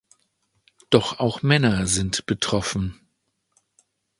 Doch 0.89 1.19
auch 1.19 1.43
Männer 1.43 1.85
sind 1.85 2.25
betroffen. 2.25 2.99